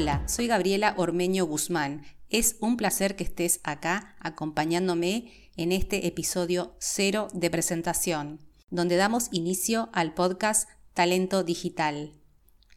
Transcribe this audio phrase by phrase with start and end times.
[0.00, 2.06] Hola, soy Gabriela Ormeño Guzmán.
[2.30, 8.40] Es un placer que estés acá acompañándome en este episodio cero de presentación,
[8.70, 12.14] donde damos inicio al podcast Talento Digital.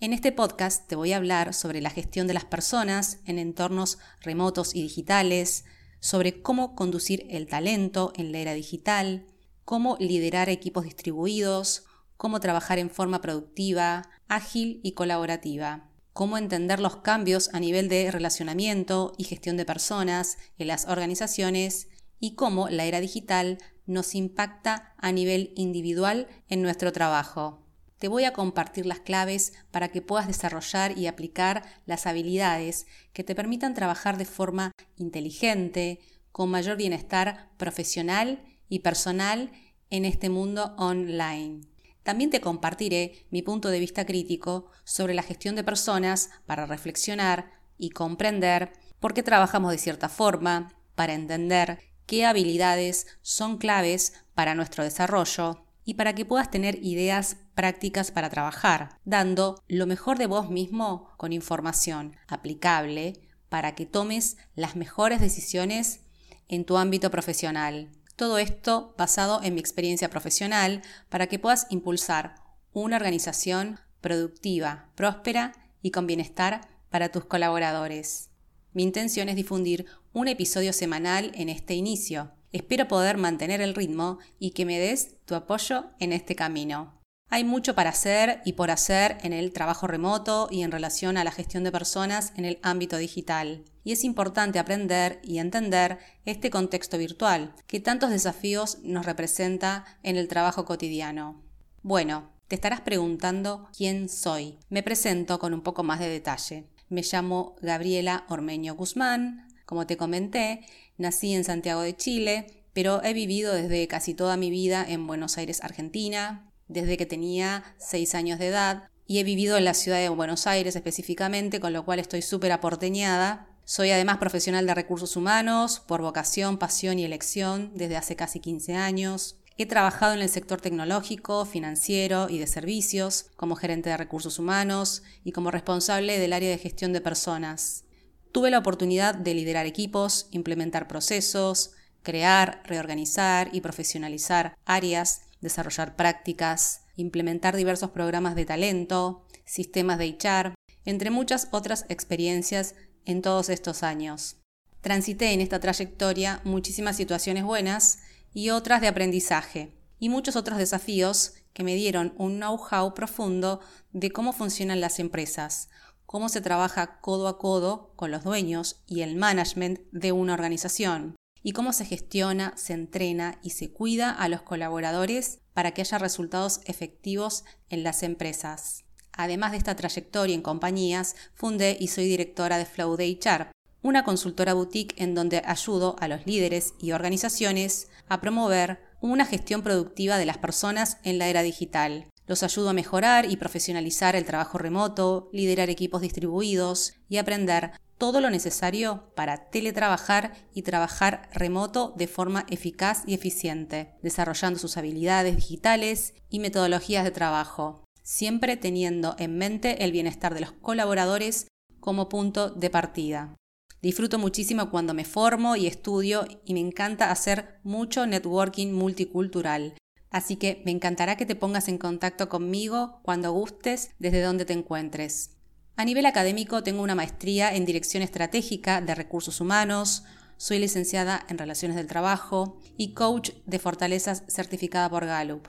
[0.00, 3.98] En este podcast te voy a hablar sobre la gestión de las personas en entornos
[4.20, 5.66] remotos y digitales,
[6.00, 9.24] sobre cómo conducir el talento en la era digital,
[9.64, 11.84] cómo liderar equipos distribuidos,
[12.16, 18.10] cómo trabajar en forma productiva, ágil y colaborativa, cómo entender los cambios a nivel de
[18.10, 21.88] relacionamiento y gestión de personas en las organizaciones
[22.20, 27.60] y cómo la era digital nos impacta a nivel individual en nuestro trabajo.
[27.98, 33.24] Te voy a compartir las claves para que puedas desarrollar y aplicar las habilidades que
[33.24, 35.98] te permitan trabajar de forma inteligente,
[36.30, 39.50] con mayor bienestar profesional y personal
[39.90, 41.73] en este mundo online.
[42.04, 47.50] También te compartiré mi punto de vista crítico sobre la gestión de personas para reflexionar
[47.76, 54.54] y comprender por qué trabajamos de cierta forma, para entender qué habilidades son claves para
[54.54, 60.26] nuestro desarrollo y para que puedas tener ideas prácticas para trabajar, dando lo mejor de
[60.26, 66.00] vos mismo con información aplicable para que tomes las mejores decisiones
[66.48, 67.90] en tu ámbito profesional.
[68.16, 72.36] Todo esto basado en mi experiencia profesional para que puedas impulsar
[72.72, 78.30] una organización productiva, próspera y con bienestar para tus colaboradores.
[78.72, 82.32] Mi intención es difundir un episodio semanal en este inicio.
[82.52, 87.00] Espero poder mantener el ritmo y que me des tu apoyo en este camino.
[87.30, 91.24] Hay mucho para hacer y por hacer en el trabajo remoto y en relación a
[91.24, 93.64] la gestión de personas en el ámbito digital.
[93.84, 100.16] Y es importante aprender y entender este contexto virtual, que tantos desafíos nos representa en
[100.16, 101.42] el trabajo cotidiano.
[101.82, 104.58] Bueno, te estarás preguntando quién soy.
[104.70, 106.66] Me presento con un poco más de detalle.
[106.88, 109.48] Me llamo Gabriela Ormeño Guzmán.
[109.66, 110.66] Como te comenté,
[110.98, 115.38] nací en Santiago de Chile, pero he vivido desde casi toda mi vida en Buenos
[115.38, 119.98] Aires, Argentina, desde que tenía 6 años de edad y he vivido en la ciudad
[119.98, 123.48] de Buenos Aires específicamente, con lo cual estoy súper aporteñada.
[123.64, 128.74] Soy además profesional de recursos humanos por vocación, pasión y elección desde hace casi 15
[128.74, 129.36] años.
[129.56, 135.02] He trabajado en el sector tecnológico, financiero y de servicios, como gerente de recursos humanos
[135.22, 137.84] y como responsable del área de gestión de personas.
[138.32, 146.80] Tuve la oportunidad de liderar equipos, implementar procesos, crear, reorganizar y profesionalizar áreas desarrollar prácticas,
[146.96, 150.54] implementar diversos programas de talento, sistemas de HR,
[150.84, 154.36] entre muchas otras experiencias en todos estos años.
[154.80, 158.00] Transité en esta trayectoria muchísimas situaciones buenas
[158.32, 163.60] y otras de aprendizaje, y muchos otros desafíos que me dieron un know-how profundo
[163.92, 165.68] de cómo funcionan las empresas,
[166.04, 171.16] cómo se trabaja codo a codo con los dueños y el management de una organización,
[171.42, 175.98] y cómo se gestiona, se entrena y se cuida a los colaboradores para que haya
[175.98, 178.83] resultados efectivos en las empresas.
[179.16, 183.52] Además de esta trayectoria en compañías, fundé y soy directora de Flow HR,
[183.82, 189.62] una consultora boutique en donde ayudo a los líderes y organizaciones a promover una gestión
[189.62, 192.06] productiva de las personas en la era digital.
[192.26, 198.20] Los ayudo a mejorar y profesionalizar el trabajo remoto, liderar equipos distribuidos y aprender todo
[198.20, 205.36] lo necesario para teletrabajar y trabajar remoto de forma eficaz y eficiente, desarrollando sus habilidades
[205.36, 211.48] digitales y metodologías de trabajo, siempre teniendo en mente el bienestar de los colaboradores
[211.80, 213.34] como punto de partida.
[213.82, 219.74] Disfruto muchísimo cuando me formo y estudio y me encanta hacer mucho networking multicultural.
[220.10, 224.52] Así que me encantará que te pongas en contacto conmigo cuando gustes desde donde te
[224.52, 225.36] encuentres.
[225.76, 230.04] A nivel académico tengo una maestría en Dirección Estratégica de Recursos Humanos,
[230.36, 235.48] soy licenciada en Relaciones del Trabajo y coach de fortalezas certificada por Gallup,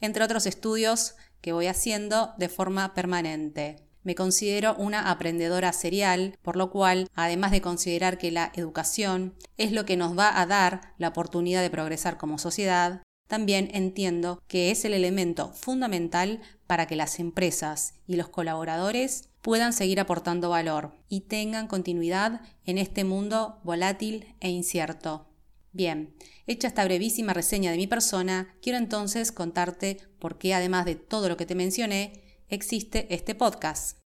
[0.00, 3.76] entre otros estudios que voy haciendo de forma permanente.
[4.04, 9.70] Me considero una aprendedora serial, por lo cual, además de considerar que la educación es
[9.70, 14.70] lo que nos va a dar la oportunidad de progresar como sociedad, también entiendo que
[14.70, 20.92] es el elemento fundamental para que las empresas y los colaboradores puedan seguir aportando valor
[21.08, 25.31] y tengan continuidad en este mundo volátil e incierto.
[25.74, 26.14] Bien,
[26.46, 31.30] hecha esta brevísima reseña de mi persona, quiero entonces contarte por qué además de todo
[31.30, 33.98] lo que te mencioné, existe este podcast.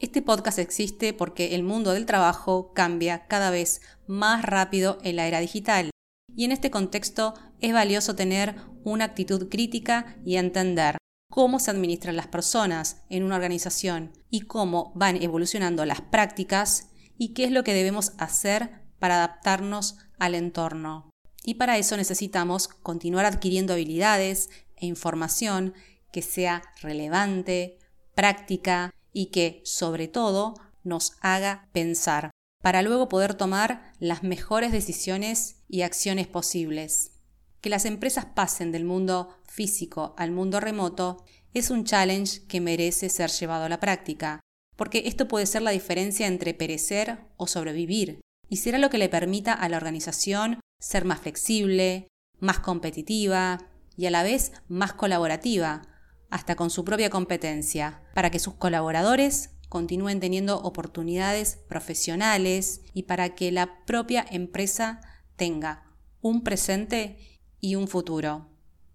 [0.00, 5.28] Este podcast existe porque el mundo del trabajo cambia cada vez más rápido en la
[5.28, 5.90] era digital
[6.34, 10.98] y en este contexto es valioso tener una actitud crítica y entender
[11.30, 17.32] cómo se administran las personas en una organización y cómo van evolucionando las prácticas y
[17.32, 21.11] qué es lo que debemos hacer para adaptarnos al entorno.
[21.44, 25.74] Y para eso necesitamos continuar adquiriendo habilidades e información
[26.12, 27.78] que sea relevante,
[28.14, 30.54] práctica y que, sobre todo,
[30.84, 32.30] nos haga pensar,
[32.62, 37.12] para luego poder tomar las mejores decisiones y acciones posibles.
[37.60, 41.24] Que las empresas pasen del mundo físico al mundo remoto
[41.54, 44.40] es un challenge que merece ser llevado a la práctica,
[44.76, 49.08] porque esto puede ser la diferencia entre perecer o sobrevivir, y será lo que le
[49.08, 52.08] permita a la organización ser más flexible,
[52.40, 53.58] más competitiva
[53.96, 55.82] y a la vez más colaborativa,
[56.28, 63.34] hasta con su propia competencia, para que sus colaboradores continúen teniendo oportunidades profesionales y para
[63.34, 65.00] que la propia empresa
[65.36, 65.84] tenga
[66.20, 67.16] un presente
[67.60, 68.48] y un futuro.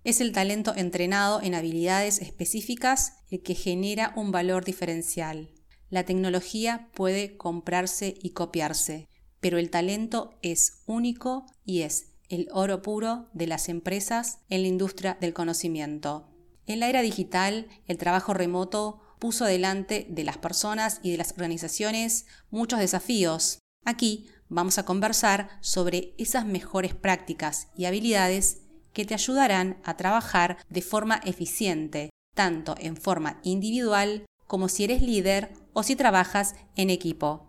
[0.03, 5.51] Es el talento entrenado en habilidades específicas el que genera un valor diferencial.
[5.89, 9.07] La tecnología puede comprarse y copiarse,
[9.39, 14.67] pero el talento es único y es el oro puro de las empresas en la
[14.67, 16.27] industria del conocimiento.
[16.65, 21.31] En la era digital, el trabajo remoto puso delante de las personas y de las
[21.31, 23.59] organizaciones muchos desafíos.
[23.85, 28.61] Aquí vamos a conversar sobre esas mejores prácticas y habilidades
[28.93, 35.01] que te ayudarán a trabajar de forma eficiente, tanto en forma individual como si eres
[35.01, 37.46] líder o si trabajas en equipo.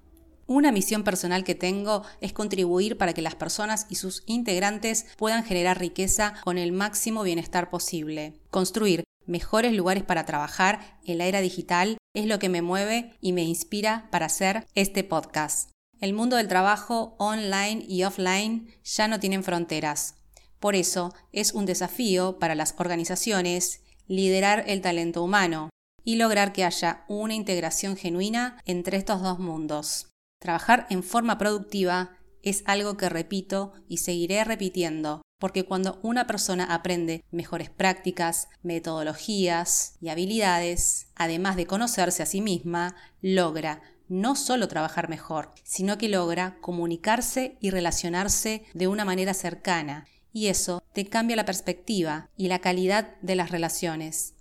[0.51, 5.45] Una misión personal que tengo es contribuir para que las personas y sus integrantes puedan
[5.45, 8.41] generar riqueza con el máximo bienestar posible.
[8.51, 13.35] Construir mejores lugares para trabajar en la era digital es lo que me mueve y
[13.35, 15.71] me inspira para hacer este podcast.
[16.01, 20.15] El mundo del trabajo online y offline ya no tienen fronteras.
[20.61, 25.69] Por eso es un desafío para las organizaciones liderar el talento humano
[26.05, 30.09] y lograr que haya una integración genuina entre estos dos mundos.
[30.39, 36.65] Trabajar en forma productiva es algo que repito y seguiré repitiendo, porque cuando una persona
[36.73, 44.69] aprende mejores prácticas, metodologías y habilidades, además de conocerse a sí misma, logra no solo
[44.69, 51.07] trabajar mejor, sino que logra comunicarse y relacionarse de una manera cercana, y eso te
[51.07, 54.35] cambia la perspectiva y la calidad de las relaciones.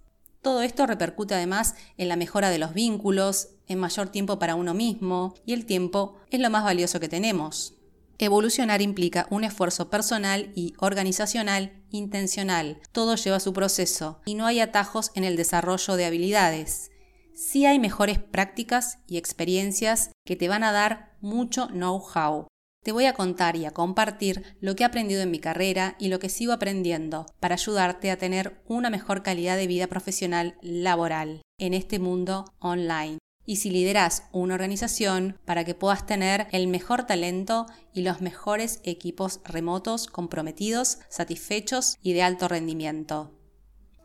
[0.47, 4.73] Todo esto repercute además en la mejora de los vínculos, en mayor tiempo para uno
[4.73, 7.73] mismo, y el tiempo es lo más valioso que tenemos.
[8.17, 12.79] Evolucionar implica un esfuerzo personal y organizacional intencional.
[12.93, 16.91] Todo lleva su proceso y no hay atajos en el desarrollo de habilidades.
[17.35, 22.47] Sí hay mejores prácticas y experiencias que te van a dar mucho know-how,
[22.87, 26.07] te voy a contar y a compartir lo que he aprendido en mi carrera y
[26.07, 31.41] lo que sigo aprendiendo para ayudarte a tener una mejor calidad de vida profesional laboral
[31.57, 33.17] en este mundo online.
[33.45, 38.79] Y si lideras una organización para que puedas tener el mejor talento y los mejores
[38.85, 43.33] equipos remotos comprometidos, satisfechos y de alto rendimiento.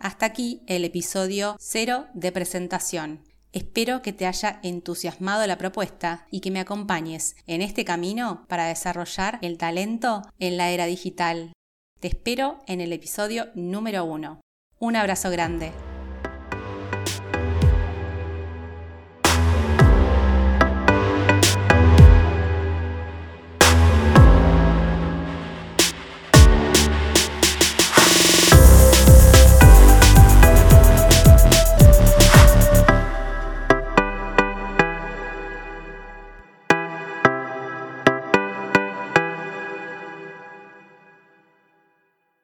[0.01, 3.32] Hasta aquí el episodio 0 de presentación.
[3.53, 8.67] Espero que te haya entusiasmado la propuesta y que me acompañes en este camino para
[8.67, 11.53] desarrollar el talento en la era digital.
[12.01, 14.41] Te espero en el episodio número 1.
[14.79, 15.71] Un abrazo grande.